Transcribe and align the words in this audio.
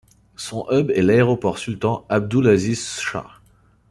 Son 0.35 0.65
hub 0.71 0.89
est 0.89 1.03
l'aéroport 1.03 1.59
Sultan 1.59 2.07
Abdul 2.09 2.47
Aziz 2.47 2.99
Shah. 2.99 3.29